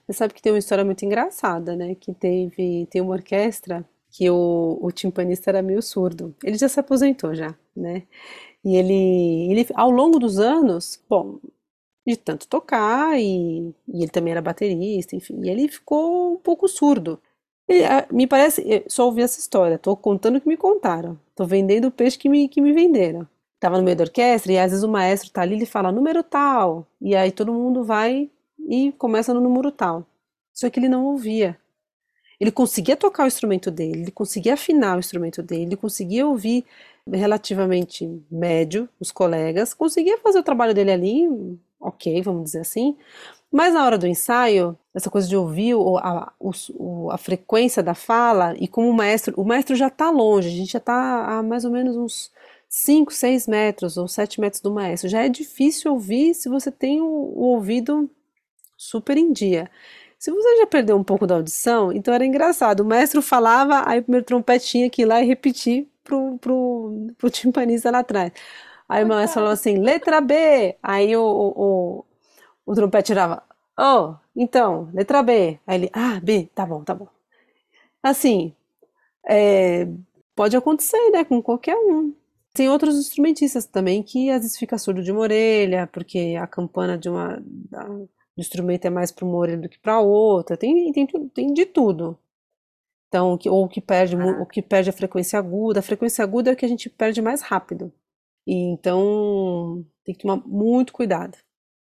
Você 0.06 0.14
sabe 0.14 0.34
que 0.34 0.42
tem 0.42 0.52
uma 0.52 0.60
história 0.60 0.86
muito 0.86 1.04
engraçada, 1.06 1.76
né? 1.76 1.96
Que 1.96 2.14
teve, 2.14 2.88
tem 2.88 3.02
uma 3.02 3.14
orquestra 3.14 3.86
que 4.12 4.30
o, 4.30 4.78
o 4.82 4.92
timpanista 4.92 5.50
era 5.52 5.62
meio 5.62 5.82
surdo. 5.82 6.36
Ele 6.44 6.58
já 6.58 6.68
se 6.70 6.80
aposentou 6.80 7.34
já, 7.36 7.56
né? 7.76 8.04
E 8.64 8.76
ele, 8.76 9.52
ele, 9.52 9.68
ao 9.76 9.92
longo 9.92 10.20
dos 10.20 10.40
anos, 10.40 11.02
bom, 11.10 11.40
de 12.06 12.18
tanto 12.18 12.48
tocar 12.48 13.20
e, 13.20 13.74
e 13.88 14.04
ele 14.04 14.10
também 14.10 14.32
era 14.32 14.42
baterista, 14.42 15.16
enfim, 15.16 15.40
e 15.44 15.50
ele 15.50 15.68
ficou 15.68 16.34
um 16.34 16.38
pouco 16.38 16.68
surdo. 16.68 17.22
Ele, 17.68 17.84
me 18.12 18.28
parece, 18.28 18.84
só 18.88 19.06
ouvi 19.06 19.22
essa 19.22 19.40
história, 19.40 19.78
tô 19.78 19.96
contando 19.96 20.38
o 20.38 20.42
que 20.42 20.48
me 20.48 20.58
contaram, 20.58 21.20
tô 21.36 21.46
vendendo 21.46 21.86
o 21.86 21.92
peixe 21.92 22.18
que 22.18 22.30
me, 22.30 22.48
que 22.50 22.62
me 22.62 22.74
venderam. 22.74 23.28
Tava 23.60 23.78
no 23.78 23.84
meio 23.84 23.96
da 23.96 24.04
orquestra 24.04 24.52
e 24.52 24.58
às 24.58 24.72
vezes 24.72 24.84
o 24.84 24.90
maestro 24.90 25.32
tá 25.32 25.42
ali 25.42 25.62
e 25.62 25.66
fala 25.66 25.92
número 25.92 26.24
tal, 26.24 26.88
e 27.00 27.16
aí 27.16 27.32
todo 27.32 27.54
mundo 27.54 27.84
vai 27.84 28.30
e 28.68 28.92
começa 28.94 29.34
no 29.34 29.42
número 29.42 29.72
tal. 29.72 30.06
Só 30.54 30.70
que 30.70 30.80
ele 30.80 30.90
não 30.90 31.06
ouvia. 31.06 31.58
Ele 32.40 32.52
conseguia 32.52 32.98
tocar 32.98 33.24
o 33.24 33.28
instrumento 33.28 33.70
dele, 33.70 34.02
ele 34.02 34.12
conseguia 34.12 34.56
afinar 34.56 34.98
o 34.98 35.00
instrumento 35.00 35.44
dele, 35.44 35.64
ele 35.64 35.76
conseguia 35.76 36.26
ouvir 36.26 36.66
relativamente 37.08 38.10
médio 38.32 38.90
os 39.00 39.12
colegas, 39.12 39.76
conseguia 39.76 40.18
fazer 40.18 40.40
o 40.40 40.44
trabalho 40.44 40.74
dele 40.74 40.92
ali, 40.92 41.28
ok, 41.82 42.22
vamos 42.22 42.44
dizer 42.44 42.60
assim, 42.60 42.96
mas 43.52 43.74
na 43.74 43.86
hora 43.86 43.98
do 43.98 44.08
ensaio, 44.08 44.78
essa 44.94 45.10
coisa 45.10 45.28
de 45.28 45.36
ouvir 45.36 45.76
a, 46.02 46.10
a, 46.10 46.34
a 47.14 47.18
frequência 47.18 47.84
da 47.84 47.94
fala, 47.94 48.56
e 48.58 48.68
como 48.68 48.90
o 48.90 48.94
maestro, 48.94 49.34
o 49.40 49.44
maestro 49.44 49.76
já 49.76 49.88
está 49.88 50.10
longe, 50.10 50.48
a 50.48 50.52
gente 50.52 50.72
já 50.72 50.80
está 50.80 51.26
a 51.40 51.44
mais 51.44 51.66
ou 51.66 51.72
menos 51.72 51.98
uns 51.98 52.32
5, 52.70 53.14
6 53.14 53.48
metros 53.48 53.98
ou 53.98 54.08
7 54.08 54.40
metros 54.40 54.62
do 54.62 54.72
maestro, 54.72 55.10
já 55.10 55.24
é 55.26 55.30
difícil 55.30 55.92
ouvir 55.92 56.34
se 56.34 56.48
você 56.48 56.72
tem 56.72 57.02
o, 57.02 57.06
o 57.06 57.44
ouvido 57.44 58.10
super 58.78 59.18
em 59.18 59.34
dia. 59.34 59.70
Se 60.18 60.32
você 60.32 60.58
já 60.58 60.68
perdeu 60.68 60.96
um 60.96 61.04
pouco 61.04 61.28
da 61.28 61.36
audição, 61.36 61.92
então 61.92 62.14
era 62.14 62.26
engraçado. 62.26 62.82
O 62.82 62.86
maestro 62.86 63.22
falava, 63.22 63.84
aí 63.90 64.00
o 64.00 64.04
primeiro 64.04 64.26
trompete 64.26 64.68
tinha 64.68 64.90
que 64.90 65.02
ir 65.02 65.06
lá 65.06 65.22
e 65.22 65.26
repetir 65.26 65.88
pro, 66.04 66.38
pro, 66.38 67.08
pro 67.18 67.30
timpanista 67.30 67.92
lá 67.92 68.00
atrás. 68.00 68.32
Aí 68.92 69.06
o 69.06 69.08
maestro 69.08 69.36
falou 69.36 69.52
assim, 69.52 69.78
letra 69.78 70.20
B. 70.20 70.76
Aí 70.84 71.16
o, 71.16 71.24
o, 71.24 72.06
o, 72.66 72.76
trompete 72.76 73.08
tirava, 73.08 73.42
oh, 73.80 74.16
então, 74.36 74.90
letra 74.94 75.24
B. 75.24 75.58
Aí 75.66 75.78
ele, 75.78 75.90
ah, 75.94 76.20
B, 76.22 76.50
tá 76.54 76.66
bom, 76.66 76.84
tá 76.84 76.94
bom. 76.94 77.08
Assim, 78.04 78.54
é, 79.26 79.88
pode 80.36 80.58
acontecer, 80.58 81.10
né, 81.12 81.24
com 81.24 81.42
qualquer 81.42 81.78
um. 81.78 82.14
Tem 82.54 82.70
outros 82.70 82.98
instrumentistas 82.98 83.66
também 83.66 84.04
que 84.04 84.30
às 84.30 84.42
vezes 84.42 84.58
fica 84.58 84.78
surdo 84.78 85.02
de 85.02 85.12
uma 85.12 85.22
orelha, 85.22 85.88
porque 85.88 86.38
a 86.38 86.46
campana 86.46 86.98
de 86.98 87.10
uma 87.10 87.42
o 88.36 88.42
instrumento 88.42 88.86
é 88.86 88.90
mais 88.90 89.10
para 89.12 89.26
uma 89.26 89.38
orelha 89.38 89.62
do 89.62 89.70
que 89.70 89.80
para 89.80 90.02
outra, 90.02 90.58
tem, 90.58 90.92
tem, 90.92 91.08
tem 91.08 91.54
de 91.54 91.66
tudo. 91.66 92.20
Então, 93.08 93.38
que, 93.38 93.50
ou 93.50 93.70
que 93.70 93.80
perde, 93.80 94.18
ah. 94.18 94.42
o 94.42 94.46
que 94.46 94.62
perde 94.62 94.90
a 94.90 94.94
frequência 94.94 95.40
aguda. 95.40 95.80
A 95.80 95.84
frequência 95.84 96.24
aguda 96.24 96.50
é 96.50 96.54
o 96.54 96.58
que 96.58 96.66
a 96.66 96.70
gente 96.70 96.90
perde 96.90 97.22
mais 97.22 97.42
rápido. 97.42 97.94
E 98.46 98.54
então 98.54 99.86
tem 100.04 100.16
que 100.16 100.22
tomar 100.22 100.38
muito 100.46 100.94
cuidado. 100.94 101.38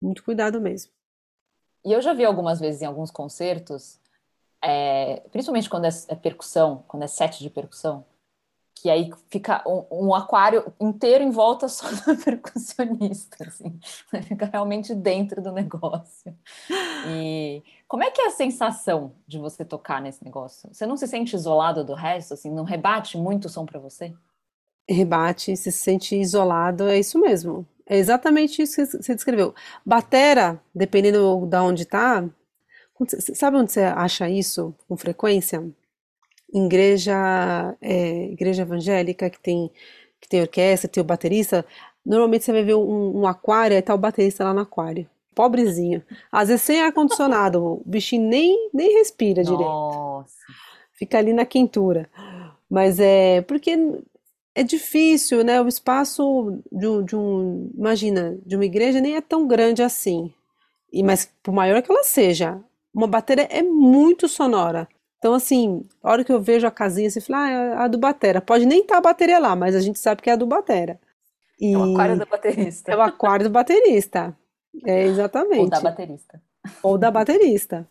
Muito 0.02 0.24
cuidado 0.24 0.60
mesmo. 0.60 0.92
E 1.86 1.92
eu 1.92 2.02
já 2.02 2.14
vi 2.14 2.26
algumas 2.26 2.60
vezes 2.60 2.82
em 2.82 2.86
alguns 2.86 3.10
concertos, 3.10 4.00
é, 4.62 5.22
principalmente 5.32 5.70
quando 5.70 5.86
é, 5.86 5.90
é 6.08 6.16
percussão, 6.16 6.84
quando 6.88 7.04
é 7.04 7.08
set 7.08 7.40
de 7.40 7.50
percussão, 7.50 8.06
que 8.76 8.90
aí 8.90 9.12
fica 9.30 9.64
um, 9.68 10.08
um, 10.08 10.16
aquário 10.16 10.74
inteiro 10.80 11.24
em 11.24 11.30
volta 11.30 11.68
só 11.68 11.88
do 12.06 12.18
percussionista, 12.24 13.48
assim, 13.48 13.80
fica 14.24 14.46
realmente 14.46 14.96
dentro 14.96 15.42
do 15.42 15.52
negócio. 15.52 16.36
E 17.08 17.64
como 17.88 18.04
é 18.04 18.10
que 18.10 18.22
é 18.22 18.28
a 18.28 18.32
sensação 18.32 19.14
de 19.28 19.38
você 19.38 19.64
tocar 19.64 20.02
nesse 20.02 20.24
negócio? 20.24 20.70
Você 20.74 20.86
não 20.88 20.98
se 20.98 21.08
sente 21.08 21.36
isolado 21.36 21.84
do 21.84 21.94
resto, 21.94 22.34
assim, 22.34 22.50
não 22.50 22.64
rebate 22.64 23.18
muito 23.18 23.46
o 23.46 23.50
som 23.50 23.66
para 23.66 23.80
você? 23.80 24.16
Rebate, 24.92 25.56
se 25.56 25.72
sente 25.72 26.16
isolado, 26.16 26.88
é 26.88 27.00
isso 27.00 27.20
mesmo. 27.20 27.66
É 27.88 27.98
exatamente 27.98 28.62
isso 28.62 28.76
que 28.76 28.86
você 28.86 29.16
descreveu. 29.16 29.54
Batera, 29.86 30.60
dependendo 30.74 31.46
de 31.46 31.58
onde 31.58 31.86
tá, 31.86 32.24
sabe 33.34 33.58
onde 33.58 33.72
você 33.72 33.82
acha 33.82 34.30
isso 34.30 34.74
com 34.88 34.96
frequência? 34.96 35.64
igreja, 36.54 37.76
é, 37.82 38.26
igreja 38.26 38.64
evangélica 38.64 39.30
que 39.30 39.40
tem, 39.40 39.72
que 40.20 40.28
tem 40.28 40.42
orquestra, 40.42 40.90
tem 40.90 41.02
o 41.02 41.06
baterista, 41.06 41.66
normalmente 42.06 42.44
você 42.44 42.52
vai 42.52 42.64
ver 42.64 42.76
um, 42.76 43.22
um 43.22 43.28
aquário 43.28 43.78
e 43.78 43.82
tá 43.82 43.94
o 43.94 43.98
baterista 43.98 44.44
lá 44.44 44.54
no 44.54 44.62
aquário. 44.62 45.08
Pobrezinho. 45.34 46.04
Às 46.32 46.50
vezes 46.50 46.64
sem 46.64 46.82
ar-condicionado, 46.82 47.64
o 47.64 47.82
bichinho 47.86 48.28
nem, 48.28 48.70
nem 48.74 48.98
respira 48.98 49.44
direito. 49.44 49.64
Nossa. 49.64 50.36
Fica 50.92 51.18
ali 51.18 51.32
na 51.32 51.46
quentura. 51.46 52.10
Mas 52.70 53.00
é 53.00 53.42
porque 53.42 53.78
é 54.56 54.64
difícil, 54.64 55.44
né? 55.44 55.62
O 55.62 55.68
espaço 55.68 56.62
de 56.72 56.88
um, 56.88 57.04
de 57.04 57.16
um, 57.16 57.72
imagina, 57.76 58.38
de 58.46 58.56
uma 58.56 58.66
igreja 58.66 59.00
nem 59.00 59.16
é 59.16 59.22
tão 59.22 59.48
grande 59.48 59.82
assim. 59.82 60.34
E 60.92 61.04
mas 61.04 61.32
por 61.42 61.54
maior 61.54 61.82
que 61.82 61.92
ela 61.92 62.04
seja, 62.04 62.60
uma 62.94 63.08
bateria 63.08 63.48
é 63.50 63.64
muito 63.64 64.28
sonora. 64.28 64.88
Então, 65.18 65.34
assim, 65.36 65.88
a 66.02 66.12
hora 66.12 66.24
que 66.24 66.32
eu 66.32 66.42
vejo 66.42 66.66
a 66.66 66.72
casinha, 66.72 67.10
você 67.10 67.22
fala, 67.22 67.46
ah, 67.46 67.50
é 67.52 67.74
a 67.76 67.88
do 67.88 68.00
Batera. 68.00 68.42
Pode 68.42 68.66
nem 68.66 68.82
estar 68.82 68.96
tá 68.96 68.98
a 68.98 69.02
bateria 69.02 69.38
lá, 69.38 69.56
mas 69.56 69.76
a 69.76 69.80
gente 69.80 70.00
sabe 70.00 70.22
que 70.22 70.30
é 70.32 70.34
a 70.34 70.36
do 70.36 70.48
Batera. 70.48 71.00
E... 71.60 71.74
É 71.74 71.78
o 71.78 71.94
aquário 71.94 72.18
do 72.18 72.26
baterista. 72.26 72.92
É 72.92 72.98
o 72.98 73.02
aquário 73.02 73.46
do 73.46 73.52
baterista. 73.52 74.36
É, 74.84 75.04
exatamente. 75.04 75.60
Ou 75.60 75.70
da 75.70 75.80
baterista. 75.80 76.42
Ou 76.82 76.98
da 76.98 77.12
baterista. 77.12 77.88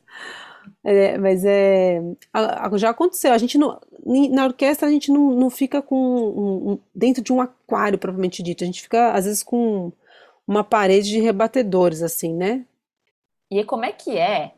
É, 0.83 1.19
mas 1.19 1.45
é, 1.45 2.01
já 2.77 2.91
aconteceu. 2.91 3.33
A 3.33 3.39
gente 3.39 3.59
não, 3.59 3.79
na 4.31 4.47
orquestra 4.47 4.89
a 4.89 4.91
gente 4.91 5.11
não, 5.13 5.33
não 5.33 5.51
fica 5.51 5.83
com 5.83 5.97
um, 5.97 6.73
um, 6.73 6.79
dentro 6.95 7.23
de 7.23 7.33
um 7.33 7.41
aquário 7.41 7.99
propriamente 7.99 8.43
dito. 8.43 8.65
A 8.65 8.67
gente 8.67 8.83
fica 8.83 9.13
às 9.13 9.25
vezes 9.27 9.43
com 9.43 9.93
uma 10.47 10.65
parede 10.65 11.11
de 11.11 11.21
rebatedores 11.21 12.03
assim, 12.03 12.35
né? 12.35 12.67
E 13.51 13.63
como 13.65 13.85
é 13.85 13.93
que 13.93 14.17
é 14.17 14.55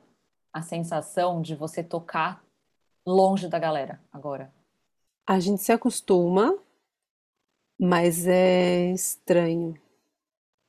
a 0.53 0.63
sensação 0.63 1.43
de 1.43 1.55
você 1.55 1.83
tocar 1.83 2.43
longe 3.07 3.49
da 3.49 3.59
galera 3.59 4.01
agora? 4.13 4.53
A 5.27 5.41
gente 5.41 5.63
se 5.63 5.73
acostuma, 5.73 6.57
mas 7.79 8.27
é 8.27 8.91
estranho. 8.93 9.75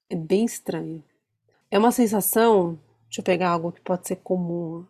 É 0.10 0.16
bem 0.16 0.46
estranho. 0.46 1.04
É 1.70 1.78
uma 1.78 1.92
sensação, 1.92 2.80
deixa 3.06 3.22
eu 3.22 3.26
pegar 3.26 3.50
algo 3.50 3.72
que 3.72 3.82
pode 3.82 4.08
ser 4.08 4.18
comum, 4.18 4.86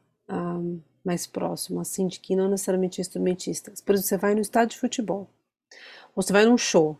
mais 1.03 1.27
próximo, 1.27 1.79
assim, 1.79 2.07
de 2.07 2.19
que 2.19 2.35
não 2.35 2.49
necessariamente 2.49 2.99
é 2.99 3.01
instrumentista. 3.01 3.71
Por 3.85 3.93
exemplo, 3.93 4.07
você 4.07 4.17
vai 4.17 4.35
no 4.35 4.41
estádio 4.41 4.75
de 4.75 4.79
futebol, 4.79 5.29
ou 6.15 6.23
você 6.23 6.31
vai 6.31 6.45
num 6.45 6.57
show. 6.57 6.97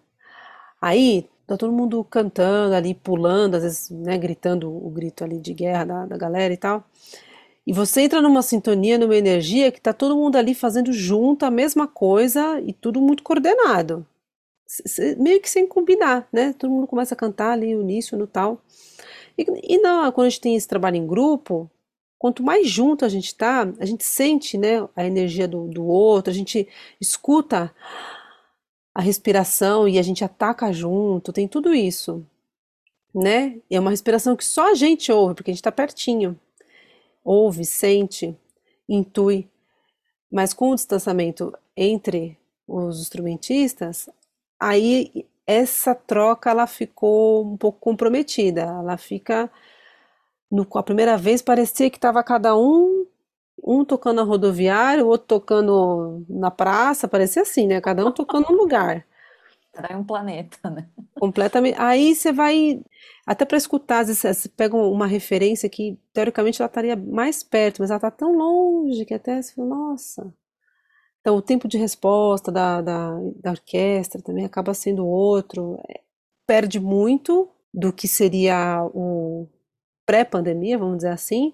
Aí 0.82 1.30
tá 1.48 1.58
todo 1.58 1.72
mundo 1.72 2.04
cantando 2.04 2.76
ali, 2.76 2.94
pulando, 2.94 3.56
às 3.56 3.64
vezes, 3.64 3.90
né, 3.90 4.18
gritando 4.18 4.70
o 4.70 4.90
grito 4.90 5.24
ali 5.24 5.40
de 5.40 5.54
guerra 5.54 5.86
da, 5.86 6.06
da 6.06 6.18
galera 6.18 6.54
e 6.54 6.58
tal. 6.58 6.84
E 7.66 7.72
você 7.72 8.02
entra 8.02 8.22
numa 8.22 8.42
sintonia, 8.42 8.98
numa 8.98 9.16
energia 9.16 9.72
que 9.72 9.78
está 9.78 9.94
todo 9.94 10.18
mundo 10.18 10.36
ali 10.36 10.54
fazendo 10.54 10.92
junto 10.92 11.46
a 11.46 11.52
mesma 11.52 11.88
coisa 11.88 12.60
e 12.60 12.74
tudo 12.74 13.02
muito 13.02 13.24
coordenado. 13.24 14.06
Meio 15.18 15.42
que 15.42 15.50
sem 15.50 15.66
combinar, 15.66 16.28
né? 16.32 16.54
Todo 16.58 16.72
mundo 16.72 16.88
começa 16.88 17.14
a 17.14 17.18
cantar 17.18 17.52
ali 17.52 17.76
uníssono 17.76 18.24
no 18.24 18.28
tal. 18.28 18.62
E, 19.38 19.46
e 19.76 19.78
não, 19.78 20.12
quando 20.12 20.28
a 20.28 20.30
gente 20.30 20.42
tem 20.42 20.56
esse 20.56 20.68
trabalho 20.68 20.98
em 20.98 21.08
grupo, 21.08 21.70
quanto 22.24 22.42
mais 22.42 22.70
junto 22.70 23.04
a 23.04 23.10
gente 23.10 23.26
está, 23.26 23.70
a 23.78 23.86
gente 23.86 24.06
sente 24.06 24.58
né, 24.58 24.88
a 24.96 25.06
energia 25.06 25.46
do, 25.46 25.68
do 25.68 25.86
outro, 25.86 26.32
a 26.32 26.34
gente 26.34 26.66
escuta 26.98 27.76
a 28.96 29.02
respiração 29.02 29.90
e 29.90 30.00
a 30.00 30.02
gente 30.02 30.24
ataca 30.24 30.72
junto, 30.72 31.34
tem 31.34 31.50
tudo 31.50 31.74
isso, 31.74 32.26
né? 33.14 33.58
É 33.70 33.78
uma 33.78 33.90
respiração 33.90 34.38
que 34.38 34.46
só 34.46 34.72
a 34.72 34.74
gente 34.74 35.12
ouve, 35.12 35.36
porque 35.36 35.52
a 35.52 35.54
gente 35.54 35.60
está 35.60 35.70
pertinho 35.70 36.40
ouve, 37.26 37.66
sente, 37.66 38.34
intui, 38.88 39.50
mas 40.32 40.54
com 40.54 40.70
o 40.70 40.76
distanciamento 40.76 41.54
entre 41.76 42.38
os 42.66 43.02
instrumentistas, 43.02 44.10
aí 44.58 45.26
essa 45.46 45.94
troca 45.94 46.52
ela 46.52 46.68
ficou 46.68 47.44
um 47.46 47.58
pouco 47.58 47.80
comprometida. 47.82 48.62
Ela 48.62 48.96
fica 48.96 49.52
no, 50.54 50.68
a 50.76 50.84
primeira 50.84 51.18
vez 51.18 51.42
parecia 51.42 51.90
que 51.90 51.98
estava 51.98 52.24
cada 52.24 52.56
um 52.58 53.08
um 53.66 53.86
tocando 53.86 54.18
na 54.18 54.24
rodoviária, 54.24 55.06
o 55.06 55.08
outro 55.08 55.28
tocando 55.28 56.26
na 56.30 56.52
praça, 56.52 57.08
parecia 57.08 57.44
assim, 57.44 57.68
né? 57.68 57.80
Cada 57.82 58.06
um 58.06 58.12
tocando 58.12 58.48
um 58.52 58.56
lugar. 58.56 59.06
Era 59.76 59.98
um 59.98 60.04
planeta, 60.04 60.70
né? 60.70 60.90
Completamente. 61.20 61.76
Aí 61.80 62.16
você 62.16 62.32
vai 62.34 62.82
Até 63.26 63.46
para 63.46 63.58
escutar, 63.58 64.02
às 64.02 64.08
vezes 64.08 64.22
você 64.22 64.50
pega 64.50 64.76
uma 64.78 65.08
referência 65.08 65.70
que 65.70 65.98
teoricamente 66.14 66.62
ela 66.62 66.68
estaria 66.70 66.96
mais 66.96 67.44
perto, 67.44 67.82
mas 67.82 67.90
ela 67.92 67.98
está 67.98 68.12
tão 68.12 68.34
longe 68.36 69.06
que 69.06 69.14
até 69.14 69.42
você 69.42 69.54
fala, 69.56 69.70
nossa. 69.70 70.34
Então 71.22 71.36
o 71.38 71.42
tempo 71.42 71.68
de 71.68 71.78
resposta 71.78 72.52
da, 72.52 72.82
da, 72.82 73.20
da 73.42 73.52
orquestra 73.52 74.22
também 74.22 74.46
acaba 74.46 74.74
sendo 74.74 75.08
outro. 75.08 75.80
É, 75.90 76.02
perde 76.48 76.80
muito 76.80 77.50
do 77.74 77.94
que 77.94 78.08
seria 78.08 78.84
o 78.94 79.48
pré-pandemia, 80.06 80.78
vamos 80.78 80.98
dizer 80.98 81.10
assim, 81.10 81.54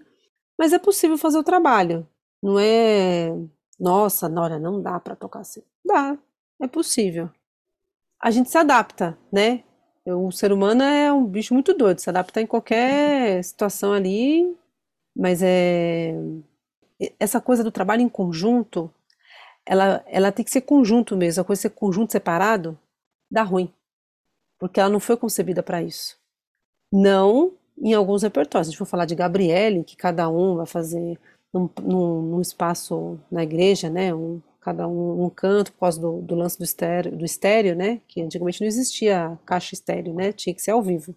mas 0.58 0.74
é 0.74 0.80
possível 0.80 1.18
fazer 1.18 1.38
o 1.38 1.44
trabalho. 1.44 2.08
Não 2.42 2.60
é, 2.60 3.30
nossa, 3.80 4.30
Nora, 4.30 4.60
não 4.60 4.82
dá 4.82 5.00
para 5.00 5.16
tocar 5.16 5.40
assim. 5.42 5.64
Dá, 5.86 6.18
é 6.62 6.68
possível. 6.68 7.30
A 8.22 8.32
gente 8.32 8.50
se 8.50 8.58
adapta, 8.58 9.18
né? 9.32 9.64
O 10.06 10.32
ser 10.32 10.52
humano 10.52 10.84
é 10.84 11.12
um 11.14 11.26
bicho 11.26 11.54
muito 11.54 11.74
doido, 11.74 12.00
se 12.00 12.10
adapta 12.10 12.42
em 12.42 12.48
qualquer 12.48 13.44
situação 13.44 13.94
ali, 13.94 14.58
mas 15.16 15.42
é 15.44 16.16
essa 17.20 17.40
coisa 17.40 17.64
do 17.64 17.72
trabalho 17.72 18.02
em 18.02 18.10
conjunto, 18.10 18.94
ela, 19.66 20.04
ela 20.08 20.32
tem 20.32 20.44
que 20.44 20.52
ser 20.52 20.62
conjunto 20.62 21.16
mesmo. 21.16 21.42
A 21.42 21.46
coisa 21.46 21.64
ser 21.64 21.70
conjunto 21.70 22.12
separado 22.12 22.78
dá 23.32 23.44
ruim, 23.44 23.74
porque 24.60 24.80
ela 24.80 24.90
não 24.90 25.00
foi 25.00 25.16
concebida 25.16 25.64
para 25.64 25.82
isso. 25.82 26.18
Não 26.92 27.54
em 27.82 27.94
alguns 27.94 28.24
repertórios. 28.24 28.68
A 28.68 28.72
gente 28.72 28.78
for 28.78 28.86
falar 28.86 29.06
de 29.06 29.16
Gabriele, 29.16 29.84
que 29.84 29.96
cada 29.96 30.30
um 30.30 30.56
vai 30.56 30.66
fazer 30.66 31.20
num, 31.54 31.70
num, 31.82 32.22
num 32.22 32.42
espaço 32.42 33.20
na 33.32 33.44
igreja, 33.44 33.90
né? 33.90 34.14
Um, 34.14 34.42
cada 34.62 34.88
um 34.88 35.26
um 35.26 35.30
canto 35.30 35.72
por 35.74 35.80
causa 35.80 36.00
do, 36.00 36.22
do 36.22 36.36
lance 36.36 36.58
do 36.58 36.64
estéreo, 36.64 37.16
do 37.18 37.26
estéreo, 37.26 37.76
né? 37.76 38.02
Que 38.08 38.22
antigamente 38.22 38.62
não 38.62 38.68
existia 38.68 39.38
caixa 39.46 39.74
estéreo, 39.74 40.14
né? 40.14 40.32
Tinha 40.32 40.54
que 40.54 40.62
ser 40.62 40.72
ao 40.72 40.82
vivo. 40.82 41.16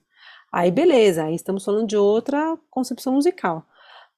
Aí 0.53 0.71
beleza, 0.71 1.25
aí 1.25 1.35
estamos 1.35 1.65
falando 1.65 1.87
de 1.87 1.97
outra 1.97 2.59
concepção 2.71 3.15
musical. 3.15 3.65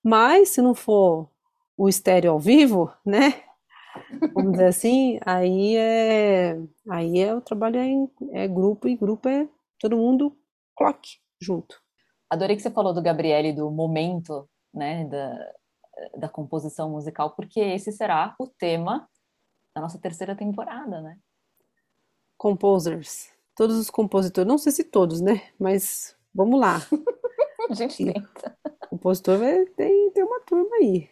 Mas 0.03 0.51
se 0.51 0.63
não 0.63 0.75
for 0.75 1.29
o 1.77 1.89
estéreo 1.89 2.33
ao 2.33 2.41
vivo, 2.41 2.93
né? 3.05 3.43
Vamos 4.35 4.53
dizer 4.53 4.67
assim, 4.67 5.19
aí 5.25 5.77
é 5.77 6.59
aí 6.91 7.19
é 7.21 7.35
o 7.35 7.41
trabalho 7.41 7.79
é, 7.79 7.87
em, 7.87 8.11
é 8.33 8.49
grupo 8.49 8.89
e 8.89 8.97
grupo 8.97 9.29
é 9.29 9.49
todo 9.79 9.97
mundo 9.97 10.37
clock 10.77 11.19
junto. 11.41 11.84
Adorei 12.35 12.57
que 12.57 12.63
você 12.63 12.71
falou 12.71 12.93
do 12.93 13.01
Gabriele 13.01 13.53
do 13.53 13.71
momento, 13.71 14.49
né, 14.73 15.05
da, 15.05 15.53
da 16.19 16.29
composição 16.29 16.91
musical, 16.91 17.31
porque 17.31 17.61
esse 17.61 17.93
será 17.93 18.35
o 18.41 18.49
tema 18.49 19.09
da 19.73 19.81
nossa 19.81 20.01
terceira 20.01 20.35
temporada, 20.35 21.01
né? 21.01 21.17
Composers. 22.37 23.31
Todos 23.55 23.77
os 23.79 23.89
compositores, 23.89 24.49
não 24.49 24.59
sei 24.59 24.73
se 24.73 24.83
todos, 24.83 25.21
né? 25.21 25.49
Mas 25.61 26.17
vamos 26.35 26.59
lá. 26.59 26.79
A 27.71 27.75
gente 27.75 28.03
e 28.03 28.13
tenta. 28.13 28.59
O 28.83 28.89
compositor 28.89 29.39
vai 29.39 29.65
ter, 29.67 30.11
ter 30.11 30.25
uma 30.25 30.41
turma 30.41 30.75
aí. 30.75 31.09